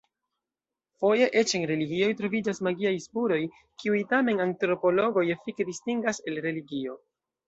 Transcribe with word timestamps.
Foje 1.01 1.25
eĉ 1.41 1.51
en 1.57 1.65
religioj 1.71 2.07
troviĝas 2.21 2.61
magiaj 2.67 2.93
spuroj, 3.03 3.37
kiuj 3.83 3.99
tamen 4.13 4.41
antropologoj 4.47 5.27
efike 5.35 5.67
distingas 5.69 6.23
el 6.33 6.41
religio. 6.47 6.97